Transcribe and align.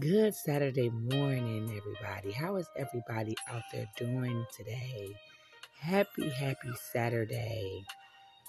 Good 0.00 0.34
Saturday 0.34 0.90
morning, 0.90 1.64
everybody. 1.76 2.32
How 2.32 2.56
is 2.56 2.66
everybody 2.76 3.36
out 3.50 3.62
there 3.72 3.86
doing 3.96 4.46
today? 4.56 5.08
Happy, 5.80 6.28
happy 6.30 6.70
Saturday. 6.92 7.84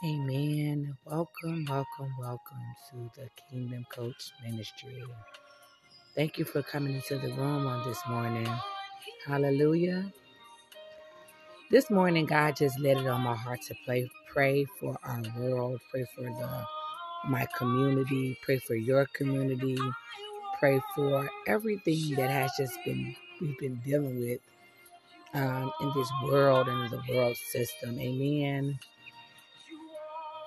Amen. 0.06 0.98
Welcome, 1.06 1.66
welcome, 1.70 2.16
welcome 2.20 2.64
to 2.92 3.12
the 3.16 3.30
Kingdom 3.52 3.86
Coach 3.94 4.32
Ministry. 4.46 5.04
Thank 6.16 6.38
you 6.40 6.46
for 6.46 6.64
coming 6.64 6.96
into 6.96 7.18
the 7.18 7.34
room 7.36 7.68
on 7.68 7.88
this 7.88 8.02
morning. 8.10 8.50
Hallelujah. 9.28 10.12
This 11.72 11.92
morning, 11.92 12.26
God 12.28 12.56
just 12.58 12.80
laid 12.80 12.98
it 12.98 13.08
on 13.08 13.22
my 13.22 13.36
heart 13.36 13.62
to 13.70 13.76
pray, 13.86 14.10
pray 14.34 14.66
for 14.80 14.98
our 15.04 15.22
world, 15.40 15.82
pray 15.92 16.06
for 16.16 16.24
the 16.24 16.66
my 17.30 17.48
community, 17.58 18.38
pray 18.44 18.58
for 18.60 18.76
your 18.76 19.06
community 19.14 19.78
pray 20.60 20.82
for 20.96 21.30
everything 21.48 22.16
that 22.16 22.30
has 22.30 22.52
just 22.58 22.78
been 22.86 23.16
we've 23.42 23.58
been 23.60 23.82
dealing 23.86 24.20
with 24.20 24.40
um, 25.34 25.72
in 25.82 25.92
this 25.96 26.10
world 26.24 26.68
and 26.68 26.92
the 26.92 27.02
world 27.14 27.38
system. 27.38 28.00
Amen. 28.00 28.80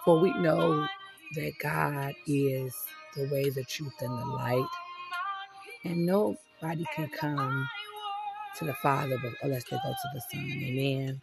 For 0.04 0.20
we 0.20 0.32
know 0.34 0.86
that 1.36 1.52
God 1.62 2.14
is 2.26 2.74
the 3.16 3.28
way, 3.30 3.50
the 3.50 3.64
truth, 3.64 3.94
and 4.00 4.18
the 4.18 4.26
light, 4.26 4.68
and 5.84 6.06
nobody 6.06 6.84
can 6.94 7.08
come 7.10 7.68
to 8.58 8.64
the 8.64 8.74
Father 8.74 9.18
unless 9.42 9.64
they 9.64 9.76
go 9.76 9.92
to 9.92 10.08
the 10.14 10.22
Son. 10.32 10.62
Amen. 10.62 11.20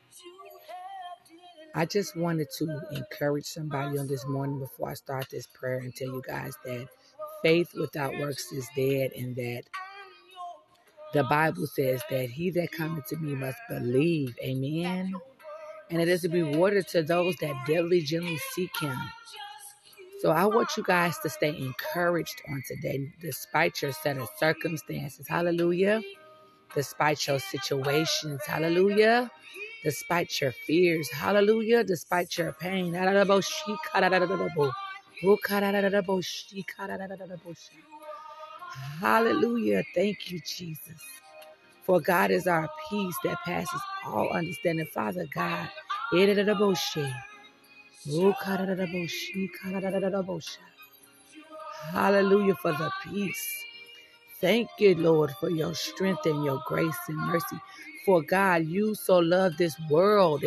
I 1.75 1.85
just 1.85 2.17
wanted 2.17 2.47
to 2.57 2.81
encourage 2.91 3.45
somebody 3.45 3.97
on 3.99 4.07
this 4.07 4.25
morning 4.27 4.59
before 4.59 4.89
I 4.89 4.95
start 4.95 5.27
this 5.31 5.47
prayer 5.47 5.77
and 5.79 5.95
tell 5.95 6.09
you 6.09 6.23
guys 6.27 6.53
that 6.65 6.87
faith 7.43 7.71
without 7.75 8.17
works 8.19 8.51
is 8.51 8.67
dead 8.75 9.11
and 9.17 9.35
that 9.35 9.63
the 11.13 11.23
Bible 11.23 11.67
says 11.67 12.01
that 12.09 12.29
he 12.29 12.49
that 12.51 12.71
cometh 12.71 13.07
to 13.07 13.17
me 13.17 13.35
must 13.35 13.57
believe. 13.69 14.35
Amen. 14.43 15.13
And 15.89 16.01
it 16.01 16.09
is 16.09 16.25
a 16.25 16.29
rewarded 16.29 16.87
to 16.89 17.03
those 17.03 17.35
that 17.37 17.55
diligently 17.65 18.37
seek 18.53 18.77
him. 18.79 18.97
So 20.21 20.31
I 20.31 20.45
want 20.45 20.69
you 20.77 20.83
guys 20.83 21.17
to 21.19 21.29
stay 21.29 21.57
encouraged 21.57 22.41
on 22.49 22.63
today, 22.67 23.13
despite 23.21 23.81
your 23.81 23.93
set 23.93 24.17
of 24.17 24.29
circumstances. 24.39 25.27
Hallelujah. 25.27 26.01
Despite 26.75 27.27
your 27.27 27.39
situations. 27.39 28.41
Hallelujah. 28.45 29.31
Despite 29.83 30.41
your 30.41 30.51
fears. 30.51 31.09
Hallelujah. 31.11 31.83
Despite 31.83 32.37
your 32.37 32.53
pain. 32.53 32.93
Oh, 35.23 35.37
hallelujah. 39.01 39.83
Thank 39.95 40.31
you, 40.31 40.41
Jesus. 40.41 41.01
For 41.83 42.01
God 42.01 42.31
is 42.31 42.47
our 42.47 42.69
peace 42.89 43.15
that 43.25 43.39
passes 43.45 43.81
all 44.05 44.29
understanding. 44.31 44.87
Father 44.93 45.27
God, 45.33 45.69
oh, 48.09 48.33
hallelujah 51.91 52.55
for 52.55 52.73
the 52.73 52.91
peace. 53.05 53.63
Thank 54.41 54.69
you, 54.79 54.95
Lord, 54.95 55.31
for 55.39 55.49
your 55.49 55.75
strength 55.75 56.25
and 56.27 56.43
your 56.45 56.61
grace 56.67 56.97
and 57.09 57.17
mercy. 57.17 57.57
For 58.05 58.21
God, 58.21 58.65
you 58.67 58.95
so 58.95 59.19
love 59.19 59.57
this 59.57 59.75
world 59.89 60.43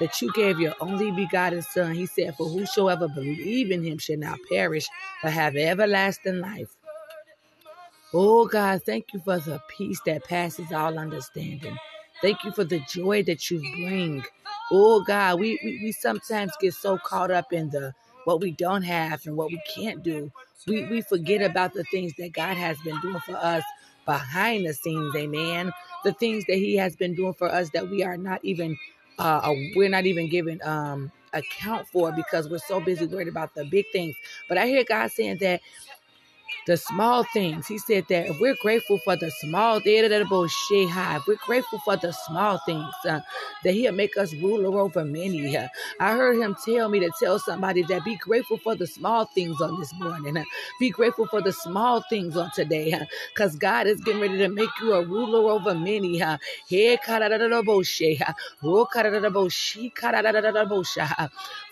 that 0.00 0.20
you 0.20 0.32
gave 0.32 0.58
your 0.58 0.74
only 0.80 1.10
begotten 1.10 1.62
Son. 1.62 1.94
He 1.94 2.06
said, 2.06 2.36
For 2.36 2.48
whosoever 2.48 3.08
believe 3.08 3.70
in 3.70 3.82
him 3.84 3.98
shall 3.98 4.18
not 4.18 4.38
perish, 4.50 4.86
but 5.22 5.32
have 5.32 5.56
everlasting 5.56 6.40
life. 6.40 6.76
Oh 8.12 8.46
God, 8.46 8.82
thank 8.84 9.12
you 9.12 9.20
for 9.20 9.38
the 9.38 9.60
peace 9.76 10.00
that 10.06 10.24
passes 10.24 10.72
all 10.72 10.98
understanding. 10.98 11.76
Thank 12.22 12.44
you 12.44 12.52
for 12.52 12.64
the 12.64 12.80
joy 12.88 13.22
that 13.24 13.50
you 13.50 13.60
bring. 13.76 14.24
Oh 14.72 15.02
God, 15.02 15.40
we, 15.40 15.58
we, 15.64 15.80
we 15.82 15.92
sometimes 15.92 16.52
get 16.60 16.74
so 16.74 16.96
caught 16.98 17.30
up 17.30 17.52
in 17.52 17.70
the 17.70 17.92
what 18.24 18.40
we 18.40 18.52
don't 18.52 18.82
have 18.82 19.26
and 19.26 19.36
what 19.36 19.48
we 19.50 19.60
can't 19.74 20.02
do. 20.02 20.32
We 20.66 20.84
we 20.86 21.02
forget 21.02 21.42
about 21.42 21.74
the 21.74 21.84
things 21.84 22.12
that 22.18 22.32
God 22.32 22.56
has 22.56 22.78
been 22.84 22.98
doing 23.00 23.20
for 23.20 23.36
us 23.36 23.64
behind 24.06 24.66
the 24.66 24.74
scenes, 24.74 25.14
amen. 25.16 25.72
The 26.04 26.12
things 26.12 26.44
that 26.48 26.56
He 26.56 26.76
has 26.76 26.96
been 26.96 27.14
doing 27.14 27.34
for 27.34 27.50
us 27.50 27.70
that 27.70 27.90
we 27.90 28.02
are 28.04 28.16
not 28.16 28.44
even 28.44 28.76
uh, 29.18 29.52
we're 29.76 29.88
not 29.88 30.06
even 30.06 30.28
giving 30.28 30.62
um, 30.62 31.10
account 31.32 31.86
for 31.88 32.12
because 32.12 32.48
we're 32.48 32.58
so 32.58 32.80
busy 32.80 33.06
worried 33.06 33.28
about 33.28 33.54
the 33.54 33.64
big 33.64 33.84
things. 33.92 34.16
But 34.48 34.58
I 34.58 34.66
hear 34.66 34.84
God 34.84 35.10
saying 35.10 35.38
that 35.38 35.60
the 36.66 36.76
small 36.76 37.24
things. 37.34 37.66
He 37.68 37.78
said 37.78 38.06
that 38.08 38.26
if 38.28 38.40
we're 38.40 38.56
grateful 38.62 38.98
for 38.98 39.16
the 39.16 39.30
small, 39.30 39.80
if 41.16 41.28
we're 41.28 41.36
grateful 41.46 41.80
for 41.80 41.96
the 41.96 42.12
small 42.12 42.60
things, 42.66 42.94
uh, 43.08 43.20
that 43.64 43.72
He'll 43.74 43.92
make 43.92 44.16
us 44.16 44.34
ruler 44.34 44.78
over 44.80 45.04
many. 45.04 45.56
Uh, 45.56 45.68
I 46.00 46.12
heard 46.12 46.38
Him 46.40 46.56
tell 46.64 46.88
me 46.88 47.00
to 47.00 47.10
tell 47.20 47.38
somebody 47.38 47.82
that 47.84 48.04
be 48.04 48.16
grateful 48.16 48.58
for 48.58 48.74
the 48.76 48.86
small 48.86 49.26
things 49.26 49.60
on 49.60 49.78
this 49.80 49.94
morning. 49.94 50.36
Uh, 50.36 50.44
be 50.80 50.90
grateful 50.90 51.26
for 51.26 51.42
the 51.42 51.52
small 51.52 52.02
things 52.10 52.36
on 52.36 52.50
today, 52.54 52.94
because 53.34 53.56
uh, 53.56 53.58
God 53.60 53.86
is 53.86 54.00
getting 54.02 54.20
ready 54.22 54.38
to 54.38 54.48
make 54.48 54.70
you 54.82 54.94
a 54.94 55.04
ruler 55.06 55.50
over 55.52 55.74
many. 55.74 56.22
Uh, 56.22 56.38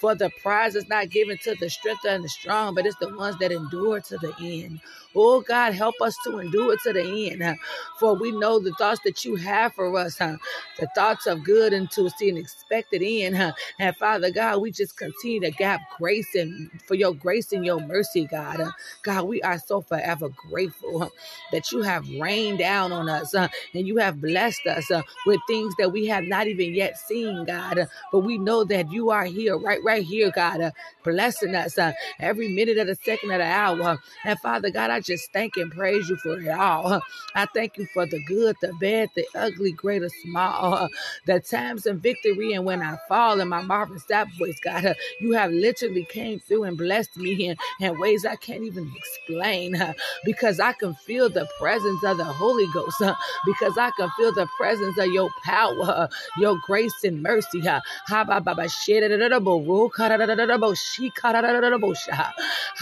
for 0.00 0.15
the 0.15 0.31
prize 0.42 0.75
is 0.76 0.88
not 0.88 1.10
given 1.10 1.38
to 1.38 1.54
the 1.56 1.71
strength 1.71 2.04
and 2.06 2.25
the 2.25 2.28
strong, 2.28 2.75
but 2.75 2.87
it's 2.87 2.97
the 2.98 3.15
ones 3.16 3.38
that 3.41 3.53
endure 3.53 4.00
to 4.00 4.19
the 4.19 4.34
end. 4.41 4.72
Oh 5.16 5.43
God, 5.43 5.75
help 5.75 5.97
us 6.03 6.16
to 6.25 6.38
endure 6.38 6.75
it 6.75 6.81
to 6.84 6.93
the 6.93 7.31
end. 7.31 7.59
For 7.99 8.15
we 8.15 8.33
know 8.33 8.59
the 8.60 8.72
thoughts 8.72 9.00
that 9.05 9.25
you 9.25 9.37
have 9.37 9.75
for 9.75 9.97
us, 9.99 10.19
huh? 10.19 10.37
the 10.81 10.88
thoughts 10.94 11.27
of 11.27 11.44
good 11.44 11.72
and 11.72 11.91
to 11.93 12.10
see 12.10 12.31
an 12.31 12.37
expected 12.38 13.03
end. 13.05 13.37
Huh? 13.37 13.53
And 13.78 13.97
Father 13.97 14.31
God, 14.31 14.62
we 14.62 14.71
just 14.72 14.97
continue 14.97 15.41
to 15.41 15.50
gap 15.53 15.81
grace 15.99 16.34
and 16.34 16.71
for 16.87 16.94
your 16.94 17.15
grace 17.15 17.53
and 17.53 17.65
your 17.65 17.81
mercy, 17.81 18.27
God. 18.27 18.60
God, 19.03 19.25
we 19.28 19.43
are 19.43 19.59
so 19.59 19.83
forever 19.83 20.31
grateful 20.50 21.12
that 21.53 21.72
you 21.72 21.83
have 21.83 22.09
rained 22.21 22.59
down 22.60 22.93
on 22.93 23.09
us 23.09 23.34
and 23.34 23.89
you 23.89 23.97
have 23.99 24.21
blessed 24.21 24.66
us 24.66 24.91
with 25.27 25.41
things 25.47 25.75
that 25.78 25.93
we 25.93 26.06
have 26.06 26.25
not 26.25 26.47
even 26.49 26.75
yet 26.75 26.99
seen, 26.99 27.44
God. 27.44 27.89
But 28.12 28.21
we 28.21 28.39
know 28.39 28.65
that 28.65 28.91
you 28.93 29.10
are 29.10 29.25
here, 29.25 29.59
right, 29.59 29.83
right 29.84 30.04
here, 30.04 30.31
God, 30.31 30.72
blessing 31.04 31.54
us 31.54 31.78
every 32.21 32.49
minute 32.49 32.78
of 32.78 32.87
the 32.87 32.97
second 32.97 33.31
of 33.33 33.39
the 33.39 33.47
hour. 33.47 33.99
And 34.25 34.39
Father 34.41 34.62
God, 34.71 34.91
I 34.91 35.00
just 35.00 35.33
thank 35.33 35.56
and 35.56 35.71
praise 35.73 36.09
you 36.09 36.17
for 36.17 36.39
it 36.41 36.49
all. 36.49 37.00
I 37.34 37.47
thank 37.47 37.78
you 37.78 37.87
for 37.95 38.06
the 38.06 38.23
good, 38.27 38.56
the 38.62 38.73
bad, 38.81 39.11
the 39.17 39.27
ugly, 39.34 39.73
great 39.73 40.03
or 40.03 40.11
small, 40.25 40.89
the 41.27 41.41
times 41.41 41.87
of 41.87 41.99
victory. 42.00 42.53
And 42.55 42.65
when 42.65 42.83
I 42.83 42.97
fall 43.09 43.41
in 43.41 43.49
my 43.49 43.62
Marvin 43.62 43.99
Sapp 43.99 44.28
voice, 44.39 44.59
God, 44.65 44.95
you 45.21 45.33
have 45.33 45.53
literally 45.53 46.06
came 46.06 46.41
through 46.41 46.65
and 46.65 46.77
blessed 46.78 47.17
me 47.17 47.49
in, 47.49 47.56
in 47.81 47.99
ways 48.01 48.25
I 48.27 48.37
can't 48.37 48.62
even 48.65 48.91
explain 48.97 49.77
because 50.25 50.61
I 50.61 50.72
can 50.72 50.95
feel 50.95 51.28
the 51.31 51.49
presence 51.59 52.03
of 52.05 52.19
the 52.19 52.25
Holy 52.25 52.67
Ghost, 52.72 53.03
because 53.47 53.78
I 53.78 53.91
can 53.99 54.11
feel 54.17 54.33
the 54.34 54.49
presence 54.59 54.99
of 54.99 55.06
your 55.09 55.31
power, 55.45 56.09
your 56.39 56.56
grace 56.67 57.05
and 57.05 57.22
mercy. 57.22 57.62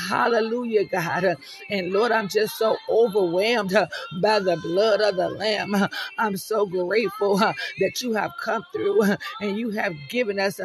Hallelujah, 0.08 0.84
God. 0.86 1.36
And 1.68 1.92
Lord, 1.92 2.12
I'm 2.12 2.28
just 2.28 2.58
so 2.58 2.76
overwhelmed 2.88 3.76
by 4.22 4.38
the 4.40 4.56
blood 4.58 5.00
of 5.00 5.16
the 5.16 5.28
Lamb. 5.30 5.76
I'm 6.18 6.36
so 6.36 6.66
grateful 6.66 7.38
that 7.38 8.02
you 8.02 8.12
have 8.14 8.32
come 8.42 8.64
through 8.72 9.02
and 9.40 9.58
you 9.58 9.70
have 9.70 9.94
given 10.10 10.38
us 10.40 10.60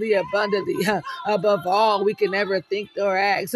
the 0.00 0.14
abundantly 0.14 0.76
above 1.26 1.66
all 1.66 2.04
we 2.04 2.14
can 2.14 2.34
ever 2.34 2.60
think 2.62 2.90
or 3.00 3.16
ask 3.16 3.54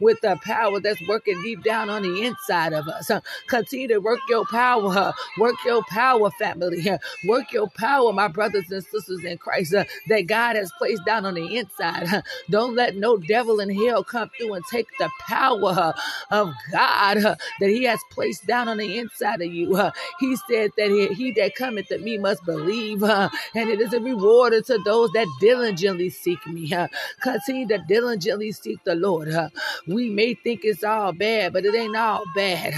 with 0.00 0.20
the 0.22 0.38
power 0.44 0.80
that's 0.80 1.00
working 1.08 1.40
deep 1.42 1.64
down 1.64 1.90
on 1.90 2.02
the 2.02 2.22
inside 2.22 2.74
of 2.74 2.88
us. 2.88 3.10
Continue 3.48 3.88
to 3.88 3.98
work 3.98 4.20
your 4.28 4.46
power, 4.46 5.14
work 5.38 5.56
your 5.66 5.82
power, 5.84 6.30
family, 6.32 6.86
work 7.26 7.52
your 7.52 7.68
power, 7.70 8.12
my 8.12 8.28
brothers 8.28 8.70
and 8.72 8.84
sisters 8.84 9.24
in 9.24 9.38
Christ, 9.38 9.72
that 10.08 10.22
God 10.28 10.56
has 10.56 10.72
placed 10.78 11.04
down 11.06 11.26
on 11.26 11.34
the 11.34 11.56
inside. 11.56 12.22
Don't 12.50 12.76
let 12.76 12.96
no 12.96 13.18
devil 13.18 13.60
in 13.60 13.70
hell 13.70 14.04
come 14.04 14.30
through 14.38 14.54
and 14.54 14.64
take 14.70 14.88
the 15.00 15.10
power 15.20 15.93
of 16.30 16.52
God 16.72 17.18
that 17.60 17.68
He 17.70 17.84
has 17.84 18.00
placed 18.10 18.46
down 18.46 18.68
on 18.68 18.78
the 18.78 18.98
inside 18.98 19.42
of 19.42 19.52
you. 19.52 19.80
He 20.20 20.36
said 20.48 20.72
that 20.78 20.90
he, 20.90 21.08
he, 21.14 21.32
that 21.32 21.54
cometh 21.56 21.88
to 21.88 21.98
me 21.98 22.18
must 22.18 22.44
believe, 22.46 23.02
and 23.02 23.30
it 23.70 23.80
is 23.80 23.92
a 23.94 24.00
rewarder 24.00 24.62
to 24.62 24.78
those 24.84 25.10
that 25.12 25.28
diligently 25.40 26.10
seek 26.10 26.44
me. 26.48 26.72
Continue 27.22 27.68
to 27.68 27.84
diligently 27.88 28.52
seek 28.52 28.78
the 28.84 28.94
Lord. 28.96 29.30
We 29.88 30.10
may 30.10 30.34
think 30.34 30.62
it's 30.64 30.84
all 30.84 31.12
bad, 31.12 31.52
but 31.52 31.64
it 31.66 31.74
ain't 31.74 31.96
all 31.96 32.22
bad. 32.34 32.74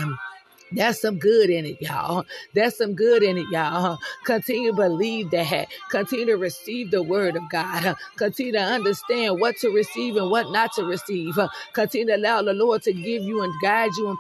There's 0.73 1.01
some 1.01 1.19
good 1.19 1.51
in 1.51 1.67
it, 1.67 1.83
y'all. 1.83 2.27
That's 2.55 2.79
some 2.79 2.95
good 2.95 3.23
in 3.23 3.39
it, 3.39 3.47
y'all. 3.53 3.99
Continue 4.27 4.73
to 4.73 4.77
believe 4.77 5.31
that. 5.31 5.69
Continue 5.91 6.27
to 6.27 6.37
receive 6.37 6.91
the 6.91 7.03
word 7.03 7.37
of 7.37 7.43
God. 7.51 7.97
Continue 8.17 8.53
to 8.53 8.61
understand 8.63 9.41
what 9.41 9.57
to 9.59 9.71
receive 9.71 10.17
and 10.17 10.31
what 10.31 10.51
not 10.53 10.73
to 10.75 10.85
receive. 10.85 11.39
Continue 11.75 12.09
to 12.09 12.17
allow 12.17 12.43
the 12.43 12.55
Lord 12.55 12.83
to 12.85 12.93
give 12.93 13.23
you 13.23 13.43
and 13.43 13.53
guide 13.63 13.91
you 13.99 14.09
and 14.09 14.19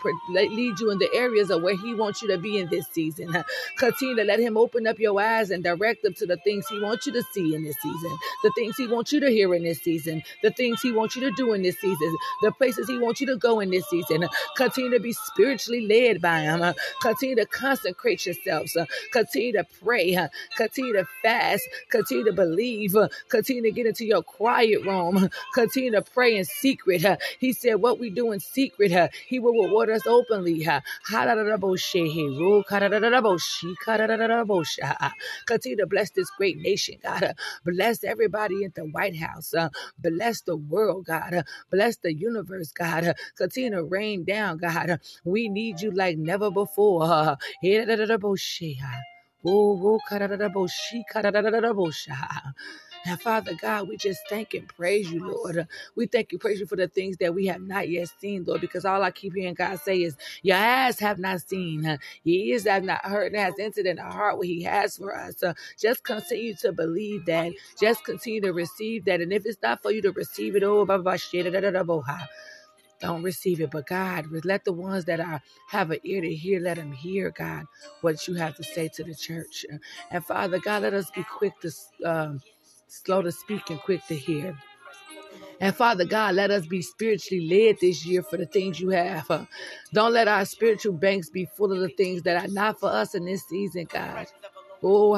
lead 0.52 0.80
you 0.80 0.90
in 0.90 0.98
the 0.98 1.10
areas 1.14 1.50
of 1.50 1.62
where 1.62 1.76
He 1.76 1.94
wants 1.94 2.22
you 2.22 2.28
to 2.28 2.38
be 2.38 2.58
in 2.58 2.68
this 2.70 2.86
season. 2.92 3.36
Continue 3.76 4.16
to 4.16 4.24
let 4.24 4.40
Him 4.40 4.56
open 4.56 4.86
up 4.86 4.98
your 4.98 5.20
eyes 5.20 5.50
and 5.50 5.64
direct 5.64 6.02
them 6.02 6.14
to 6.14 6.26
the 6.26 6.36
things 6.38 6.66
He 6.68 6.80
wants 6.80 7.06
you 7.06 7.12
to 7.14 7.22
see 7.32 7.54
in 7.54 7.64
this 7.64 7.76
season, 7.82 8.18
the 8.42 8.52
things 8.56 8.76
He 8.76 8.86
wants 8.88 9.12
you 9.12 9.20
to 9.20 9.30
hear 9.30 9.54
in 9.54 9.64
this 9.64 9.80
season, 9.80 10.22
the 10.42 10.50
things 10.52 10.80
He 10.82 10.92
wants 10.92 11.16
you 11.16 11.22
to 11.22 11.32
do 11.36 11.52
in 11.54 11.62
this 11.62 11.78
season, 11.80 12.16
the 12.42 12.52
places 12.52 12.88
He 12.88 12.98
wants 12.98 13.20
you 13.20 13.26
to 13.28 13.36
go 13.36 13.60
in 13.60 13.70
this 13.70 13.86
season. 13.90 14.26
Continue 14.56 14.90
to 14.92 15.00
be 15.00 15.12
spiritually 15.12 15.86
led 15.86 16.22
by 16.22 16.45
Him. 16.46 16.62
Uh, 16.62 16.74
continue 17.02 17.36
to 17.36 17.46
consecrate 17.46 18.26
yourselves. 18.26 18.76
Uh, 18.76 18.86
continue 19.12 19.52
to 19.54 19.66
pray. 19.84 20.16
Uh, 20.16 20.28
continue 20.56 20.94
to 20.94 21.06
fast. 21.22 21.64
Continue 21.90 22.24
to 22.26 22.32
believe. 22.32 22.96
Uh, 22.96 23.08
continue 23.30 23.62
to 23.64 23.72
get 23.72 23.86
into 23.86 24.06
your 24.06 24.22
quiet 24.22 24.84
room. 24.86 25.18
Uh, 25.18 25.28
continue 25.54 25.92
to 25.92 26.02
pray 26.02 26.36
in 26.36 26.44
secret. 26.46 27.04
Uh, 27.04 27.18
he 27.40 27.52
said, 27.54 27.76
What 27.76 28.00
we 28.00 28.10
do 28.10 28.32
in 28.32 28.40
secret, 28.40 28.92
He 29.28 29.40
will 29.40 29.54
reward 29.54 29.90
us 29.90 30.06
openly. 30.06 30.66
Continue 35.46 35.76
to 35.78 35.86
bless 35.88 36.10
this 36.10 36.30
great 36.38 36.58
nation, 36.58 36.96
God. 37.02 37.34
Bless 37.64 38.04
everybody 38.04 38.64
in 38.64 38.72
the 38.76 38.84
White 38.84 39.16
House. 39.18 39.54
Bless 39.98 40.42
the 40.42 40.56
world, 40.56 41.06
God. 41.06 41.44
Bless 41.70 41.96
the 41.98 42.14
universe, 42.14 42.72
God. 42.72 43.14
Continue 43.36 43.70
to 43.72 43.84
rain 43.84 44.24
down, 44.24 44.58
God. 44.58 45.00
We 45.24 45.48
need 45.48 45.80
you 45.80 45.90
like 45.92 46.18
never 46.26 46.50
before. 46.50 47.38
And 53.06 53.20
Father 53.20 53.54
God, 53.60 53.88
we 53.88 53.98
just 53.98 54.20
thank 54.30 54.54
and 54.54 54.68
praise 54.68 55.10
you, 55.12 55.26
Lord. 55.26 55.68
We 55.96 56.06
thank 56.06 56.32
you, 56.32 56.38
praise 56.38 56.60
you 56.60 56.66
for 56.66 56.76
the 56.76 56.88
things 56.88 57.18
that 57.18 57.34
we 57.34 57.46
have 57.48 57.62
not 57.62 57.88
yet 57.90 58.10
seen, 58.20 58.44
Lord, 58.44 58.62
because 58.62 58.84
all 58.86 59.02
I 59.02 59.10
keep 59.10 59.34
hearing 59.34 59.54
God 59.54 59.80
say 59.80 60.02
is, 60.02 60.16
Your 60.42 60.58
eyes 60.58 61.00
have 61.00 61.18
not 61.18 61.42
seen, 61.42 61.84
your 61.84 61.98
ears 62.24 62.66
have 62.66 62.84
not 62.84 63.04
heard, 63.04 63.32
and 63.32 63.42
has 63.42 63.54
entered 63.60 63.86
in 63.86 63.96
the 63.96 64.04
heart 64.04 64.38
what 64.38 64.46
He 64.48 64.62
has 64.64 64.98
for 64.98 65.16
us. 65.16 65.42
Uh, 65.42 65.54
just 65.80 66.04
continue 66.04 66.54
to 66.56 66.72
believe 66.72 67.26
that. 67.26 67.52
Just 67.80 68.04
continue 68.04 68.42
to 68.42 68.52
receive 68.52 69.06
that. 69.06 69.20
And 69.22 69.32
if 69.32 69.46
it's 69.46 69.62
not 69.62 69.82
for 69.82 69.92
you 69.92 70.02
to 70.02 70.12
receive 70.12 70.56
it, 70.56 70.62
oh, 70.64 70.86
blah, 70.86 70.98
blah, 70.98 71.16
blah, 71.16 72.20
don't 73.00 73.22
receive 73.22 73.60
it. 73.60 73.70
But 73.72 73.86
God, 73.88 74.26
let 74.44 74.64
the 74.64 74.72
ones 74.72 75.06
that 75.06 75.20
are 75.20 75.42
have 75.70 75.90
an 75.92 76.00
ear 76.04 76.22
to 76.22 76.34
hear, 76.34 76.60
let 76.60 76.76
them 76.78 76.92
hear, 76.92 77.30
God, 77.32 77.66
what 78.02 78.28
you 78.28 78.34
have 78.34 78.56
to 78.56 78.64
say 78.64 78.88
to 78.94 79.04
the 79.04 79.14
church. 79.14 79.66
And 80.10 80.24
Father 80.24 80.58
God, 80.60 80.82
let 80.82 80.94
us 80.94 81.10
be 81.12 81.24
quick 81.24 81.54
to 81.60 81.68
um, 82.04 82.40
slow 82.88 83.22
to 83.22 83.32
speak 83.32 83.70
and 83.70 83.80
quick 83.80 84.06
to 84.08 84.16
hear. 84.16 84.56
And 85.60 85.74
Father 85.74 86.04
God, 86.04 86.34
let 86.36 86.50
us 86.50 86.66
be 86.66 86.82
spiritually 86.82 87.48
led 87.48 87.78
this 87.80 88.06
year 88.06 88.22
for 88.22 88.36
the 88.36 88.46
things 88.46 88.80
you 88.80 88.90
have. 88.90 89.30
Uh, 89.30 89.46
don't 89.92 90.12
let 90.12 90.28
our 90.28 90.44
spiritual 90.44 90.94
banks 90.94 91.30
be 91.30 91.46
full 91.46 91.72
of 91.72 91.80
the 91.80 91.88
things 91.88 92.22
that 92.24 92.44
are 92.44 92.52
not 92.52 92.80
for 92.80 92.90
us 92.90 93.14
in 93.14 93.24
this 93.26 93.44
season, 93.48 93.86
God. 93.90 94.26
Oh. 94.82 95.14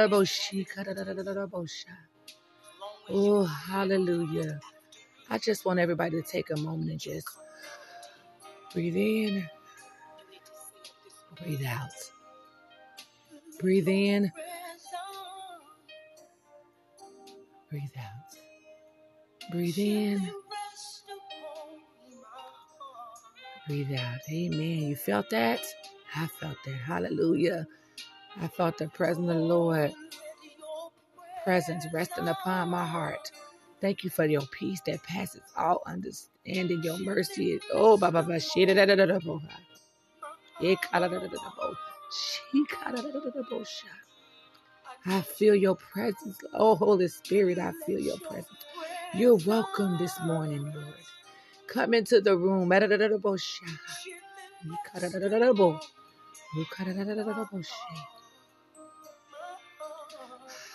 Oh. 0.00 0.26
Oh, 3.08 3.44
hallelujah. 3.44 4.60
I 5.30 5.38
just 5.38 5.64
want 5.64 5.80
everybody 5.80 6.20
to 6.20 6.28
take 6.28 6.50
a 6.50 6.56
moment 6.58 6.90
and 6.90 7.00
just 7.00 7.28
breathe 8.72 8.96
in, 8.96 9.48
breathe 11.42 11.64
out. 11.66 11.90
Breathe 13.60 13.88
in, 13.88 14.32
breathe 17.70 17.82
out. 17.98 18.38
Breathe 19.52 19.78
in, 19.78 20.30
breathe 23.68 23.92
out. 23.98 24.20
Amen. 24.30 24.60
You 24.88 24.96
felt 24.96 25.30
that? 25.30 25.60
I 26.16 26.26
felt 26.26 26.56
that. 26.66 26.74
Hallelujah. 26.74 27.66
I 28.40 28.48
felt 28.48 28.78
the 28.78 28.88
presence 28.88 29.30
of 29.30 29.36
the 29.36 29.42
Lord 29.42 29.92
presence 31.44 31.86
resting 31.92 32.28
upon 32.28 32.70
my 32.70 32.84
heart. 32.84 33.30
Thank 33.84 34.04
you 34.04 34.10
for 34.10 34.26
your 34.26 34.42
peace 34.58 34.80
that 34.88 35.04
passes 35.04 35.42
all 35.58 35.82
understanding, 35.86 36.82
your 36.84 36.98
mercy. 37.00 37.52
is 37.54 37.62
Oh, 37.74 37.98
Baba, 37.98 38.22
Baba, 38.24 38.40
she 38.40 38.66
da 38.66 38.74
da 38.74 38.86
da 38.86 38.96
da 38.96 39.06
da 39.06 39.20
I 45.06 45.22
feel 45.22 45.54
your 45.56 45.76
presence. 45.76 46.38
Oh, 46.54 46.76
Holy 46.76 47.08
Spirit, 47.08 47.58
I 47.58 47.72
feel 47.86 48.00
your 48.00 48.18
presence. 48.18 48.48
You're 49.14 49.36
welcome 49.46 49.98
this 49.98 50.18
morning, 50.22 50.64
Lord. 50.74 50.94
Come 51.68 51.94
into 51.94 52.20
the 52.20 52.36
room. 52.36 52.70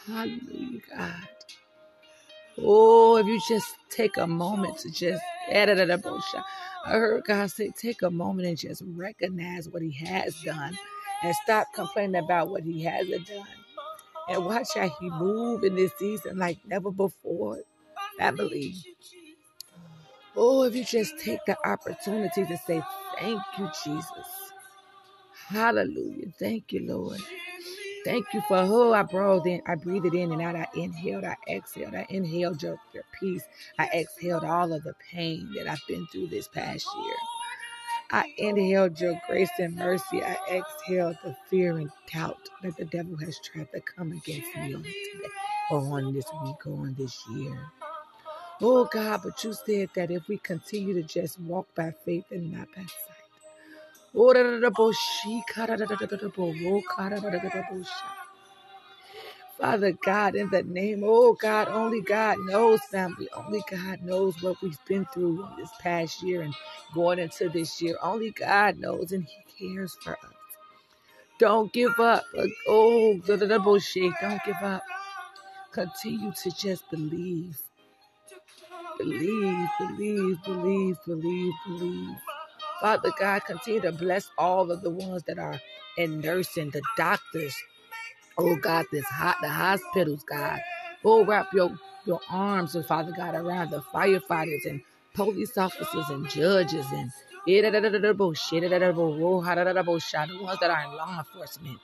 Hallelujah, 0.08 0.82
God. 0.96 1.30
Oh, 2.64 3.18
if 3.18 3.28
you 3.28 3.42
just 3.48 3.76
take 3.90 4.18
a 4.18 4.28
moment 4.28 4.78
to 4.80 4.92
just 4.92 5.22
I 6.86 6.92
heard 6.92 7.24
God 7.26 7.52
say, 7.52 7.72
take 7.78 8.02
a 8.02 8.12
moment 8.12 8.48
and 8.48 8.58
just 8.58 8.84
recognize 8.86 9.70
what 9.70 9.82
He 9.82 9.92
has 10.06 10.42
done 10.44 10.78
and 11.24 11.36
stop 11.44 11.68
complaining 11.74 12.24
about 12.24 12.50
what 12.50 12.64
He 12.64 12.84
hasn't 12.84 13.28
done. 13.28 13.48
And 14.30 14.46
watch 14.46 14.70
how 14.76 14.90
He 15.00 15.10
move 15.10 15.64
in 15.64 15.76
this 15.76 15.92
season 16.00 16.38
like 16.38 16.60
never 16.68 16.92
before. 16.92 17.60
Family. 18.18 18.76
Oh, 20.36 20.64
if 20.64 20.76
you 20.76 20.84
just 20.86 21.20
take 21.20 21.40
the 21.46 21.58
opportunity 21.68 22.46
to 22.46 22.58
say, 22.68 22.82
Thank 23.20 23.42
you, 23.58 23.70
Jesus. 23.84 24.10
Hallelujah. 25.48 26.28
Thank 26.40 26.74
you, 26.74 26.88
Lord. 26.88 27.20
Thank 28.06 28.28
you 28.34 28.42
for 28.48 28.66
who 28.66 28.94
I 28.94 29.04
breathed 29.04 29.48
in. 29.48 29.62
I 29.68 29.76
breathed 29.76 30.08
it 30.08 30.16
in 30.16 30.32
and 30.34 30.42
out. 30.42 30.56
I 30.56 30.68
inhaled, 30.76 31.26
I 31.26 31.38
exhaled. 31.50 31.96
I 31.96 32.08
inhaled 32.10 32.64
your, 32.64 32.80
your 32.94 33.04
peace. 33.20 33.44
I 33.80 33.88
exhaled 33.88 34.44
all 34.46 34.74
of 34.74 34.84
the 34.84 34.96
pain 35.12 35.52
that 35.58 35.68
I've 35.70 35.84
been 35.88 36.08
through 36.12 36.28
this 36.30 36.48
past 36.50 36.88
year. 37.06 37.16
I 38.12 38.34
inhaled 38.38 39.00
your 39.02 39.20
grace 39.28 39.52
and 39.60 39.76
mercy. 39.76 40.24
I 40.24 40.38
exhaled 40.52 41.18
the 41.24 41.36
fear 41.50 41.78
and 41.78 41.92
doubt 42.14 42.40
that 42.64 42.78
the 42.78 42.86
devil 42.86 43.18
has 43.18 43.40
tried 43.40 43.72
to 43.74 43.82
come 43.82 44.12
against 44.14 44.56
me 44.58 44.76
on 44.76 44.84
today 44.84 45.30
or 45.72 45.80
on 45.80 46.14
this 46.14 46.26
week 46.46 46.68
or 46.68 46.74
on 46.74 46.96
this 46.98 47.18
year. 47.34 47.58
Oh 48.62 48.86
God, 48.92 49.22
but 49.24 49.44
you 49.44 49.54
said 49.54 49.90
that 49.96 50.12
if 50.12 50.28
we 50.30 50.38
continue 50.40 50.96
to 50.96 51.04
just 51.04 51.40
walk 51.42 51.68
by 51.76 51.94
faith 52.06 52.26
and 52.32 52.52
not 52.54 52.68
by 52.76 52.84
sight, 52.84 53.19
Father 59.60 59.94
God, 60.06 60.36
in 60.36 60.50
the 60.52 60.64
name, 60.64 61.04
oh 61.06 61.34
God, 61.34 61.70
only 61.70 62.02
God 62.02 62.38
knows, 62.46 62.82
family. 62.92 63.30
Only 63.36 63.64
God 63.72 64.04
knows 64.04 64.42
what 64.44 64.62
we've 64.62 64.78
been 64.88 65.06
through 65.14 65.48
this 65.58 65.70
past 65.80 66.24
year 66.24 66.42
and 66.44 66.54
going 66.94 67.20
into 67.20 67.50
this 67.50 67.82
year. 67.82 67.96
Only 68.04 68.32
God 68.32 68.80
knows, 68.80 69.14
and 69.14 69.26
He 69.26 69.70
cares 69.76 69.98
for 70.04 70.14
us. 70.14 70.34
Don't 71.40 71.74
give 71.74 72.00
up. 72.00 72.24
Oh, 72.68 73.20
bullshit. 73.64 74.14
Don't 74.22 74.42
give 74.46 74.56
up. 74.64 74.84
Continue 75.72 76.34
to 76.44 76.52
just 76.52 76.90
believe. 76.92 77.60
Believe, 79.00 79.70
believe, 79.80 80.38
believe, 80.46 80.98
believe, 81.06 81.54
believe. 81.68 82.18
Father 82.82 83.12
God, 83.20 83.44
continue 83.46 83.82
to 83.82 83.92
bless 83.92 84.30
all 84.38 84.72
of 84.72 84.82
the 84.84 84.90
ones 84.90 85.24
that 85.24 85.40
are 85.40 85.60
in 85.98 86.22
nursing, 86.22 86.70
the 86.72 86.82
doctors. 86.98 87.56
Oh 88.38 88.56
God, 88.56 88.86
this 88.92 89.06
hot 89.06 89.38
the 89.42 89.50
hospitals, 89.50 90.24
God. 90.24 90.60
Oh, 91.06 91.26
wrap 91.26 91.54
your 91.54 91.72
your 92.06 92.22
arms, 92.32 92.76
and 92.76 92.86
Father 92.86 93.14
God, 93.16 93.36
around 93.36 93.72
the 93.72 93.82
firefighters 93.94 94.66
and 94.66 94.82
police 95.14 95.58
officers 95.58 96.06
and 96.10 96.28
judges 96.30 96.86
and 96.94 97.12
the 100.30 100.44
ones 100.44 100.60
that 100.62 100.72
are 100.72 100.84
in 100.86 100.98
law 100.98 101.20
enforcement, 101.20 101.80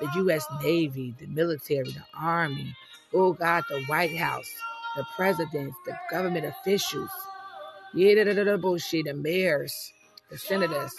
the 0.00 0.08
U.S. 0.16 0.46
Navy, 0.62 1.14
the 1.20 1.26
military, 1.28 1.90
the 1.92 2.04
Army, 2.18 2.74
oh 3.14 3.32
God, 3.34 3.64
the 3.70 3.82
White 3.84 4.16
House, 4.16 4.50
the 4.96 5.04
presidents, 5.16 5.76
the 5.86 5.94
government 6.10 6.46
officials, 6.46 7.10
the 9.02 9.14
mayors, 9.14 9.92
the 10.30 10.38
senators. 10.38 10.94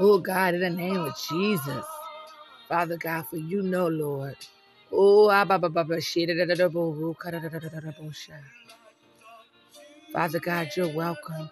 Oh 0.00 0.18
God, 0.18 0.54
in 0.54 0.60
the 0.60 0.70
name 0.70 0.98
of 0.98 1.14
Jesus. 1.30 1.84
Father 2.68 2.96
God, 2.98 3.26
for 3.28 3.36
you 3.38 3.62
know, 3.62 3.88
Lord. 3.88 4.36
Oh, 4.92 5.28
Father 10.12 10.40
God, 10.40 10.70
you're 10.76 10.88
welcome. 10.94 11.50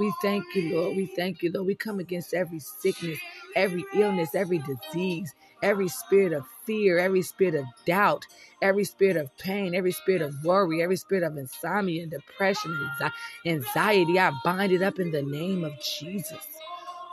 We 0.00 0.12
thank 0.22 0.44
you, 0.54 0.74
Lord. 0.74 0.96
We 0.96 1.06
thank 1.06 1.42
you, 1.42 1.52
Lord. 1.52 1.66
We 1.68 1.74
come 1.76 2.00
against 2.00 2.34
every 2.34 2.60
sickness, 2.60 3.18
every 3.56 3.84
illness, 3.94 4.34
every 4.34 4.58
disease, 4.60 5.34
every 5.62 5.88
spirit 5.88 6.32
of 6.32 6.44
fear, 6.66 6.98
every 6.98 7.22
spirit 7.22 7.54
of 7.54 7.66
doubt, 7.86 8.24
every 8.62 8.84
spirit 8.84 9.16
of 9.16 9.36
pain, 9.38 9.74
every 9.74 9.92
spirit 9.92 10.22
of 10.22 10.34
worry, 10.44 10.82
every 10.82 10.96
spirit 10.96 11.24
of 11.24 11.36
insomnia 11.36 12.02
and 12.02 12.12
depression 12.12 12.72
and 13.02 13.12
anxiety. 13.46 14.18
I 14.18 14.32
bind 14.44 14.72
it 14.72 14.82
up 14.82 14.98
in 14.98 15.12
the 15.12 15.22
name 15.22 15.64
of 15.64 15.72
Jesus. 15.80 16.46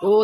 Oh, 0.02 0.24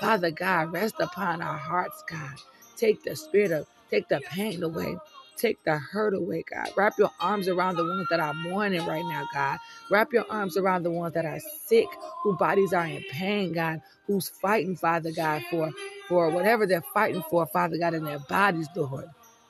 Father 0.00 0.30
God, 0.30 0.72
rest 0.72 0.96
upon 1.00 1.42
our 1.42 1.58
hearts, 1.58 2.04
God. 2.10 2.34
Take 2.76 3.02
the 3.04 3.16
spirit 3.16 3.52
of, 3.52 3.66
take 3.90 4.08
the 4.08 4.20
pain 4.30 4.62
away. 4.62 4.96
Take 5.38 5.64
the 5.64 5.78
hurt 5.78 6.14
away, 6.14 6.44
God. 6.50 6.70
Wrap 6.76 6.98
your 6.98 7.10
arms 7.20 7.48
around 7.48 7.76
the 7.76 7.84
ones 7.84 8.08
that 8.10 8.20
are 8.20 8.34
mourning 8.34 8.86
right 8.86 9.04
now, 9.06 9.24
God. 9.34 9.58
Wrap 9.90 10.12
your 10.12 10.26
arms 10.30 10.56
around 10.58 10.84
the 10.84 10.90
ones 10.92 11.14
that 11.14 11.26
are 11.26 11.40
sick, 11.66 11.88
whose 12.24 12.38
bodies 12.38 12.72
are 12.74 12.86
in 12.86 13.02
pain, 13.12 13.52
God. 13.54 13.82
Who's 14.08 14.28
fighting, 14.28 14.76
Father 14.76 15.12
God, 15.12 15.42
for 15.50 15.72
for 16.08 16.30
whatever 16.30 16.66
they're 16.66 16.82
fighting 16.94 17.22
for, 17.30 17.46
Father 17.46 17.78
God, 17.78 17.94
in 17.94 18.04
their 18.04 18.20
bodies, 18.20 18.68
Lord. 18.76 19.06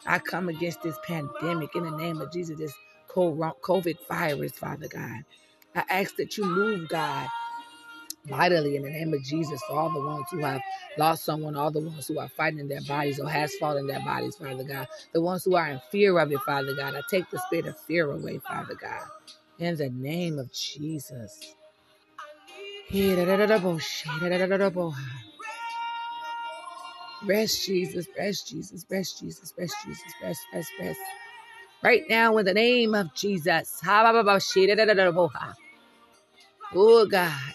I 0.06 0.18
come 0.20 0.48
against 0.48 0.82
this 0.82 0.98
pandemic 1.06 1.76
in 1.76 1.84
the 1.84 1.92
name 1.92 2.20
of 2.20 2.32
Jesus, 2.32 2.58
this 2.58 2.74
COVID 3.10 3.96
virus, 4.08 4.52
Father 4.52 4.88
God. 4.88 5.24
I 5.76 5.84
ask 5.90 6.16
that 6.16 6.36
you 6.38 6.44
move, 6.46 6.88
God, 6.88 7.28
mightily 8.26 8.76
in 8.76 8.82
the 8.82 8.90
name 8.90 9.14
of 9.14 9.22
Jesus 9.22 9.60
for 9.68 9.78
all 9.78 9.90
the 9.90 10.00
ones 10.00 10.26
who 10.30 10.38
have 10.38 10.60
lost 10.96 11.24
someone, 11.24 11.56
all 11.56 11.70
the 11.70 11.80
ones 11.80 12.06
who 12.06 12.18
are 12.18 12.28
fighting 12.28 12.58
in 12.58 12.68
their 12.68 12.82
bodies 12.82 13.20
or 13.20 13.28
has 13.28 13.54
fallen 13.56 13.80
in 13.80 13.86
their 13.86 14.00
bodies, 14.00 14.36
Father 14.36 14.64
God. 14.64 14.86
The 15.12 15.22
ones 15.22 15.44
who 15.44 15.56
are 15.56 15.68
in 15.68 15.80
fear 15.90 16.18
of 16.18 16.30
it, 16.32 16.40
Father 16.40 16.74
God. 16.74 16.94
I 16.94 17.02
take 17.10 17.30
the 17.30 17.38
spirit 17.46 17.66
of 17.66 17.78
fear 17.80 18.10
away, 18.10 18.38
Father 18.38 18.74
God. 18.74 19.06
In 19.58 19.76
the 19.76 19.90
name 19.90 20.38
of 20.38 20.52
Jesus. 20.52 21.54
Rest, 27.26 27.66
Jesus, 27.66 28.06
rest, 28.16 28.48
Jesus, 28.48 28.86
rest, 28.88 29.20
Jesus, 29.20 29.52
rest, 29.58 29.74
Jesus, 29.84 30.02
rest, 30.22 30.40
rest, 30.54 30.70
rest. 30.80 31.00
Right 31.82 32.02
now, 32.08 32.38
in 32.38 32.46
the 32.46 32.54
name 32.54 32.94
of 32.94 33.12
Jesus. 33.14 33.80
Oh, 36.74 37.06
God. 37.06 37.54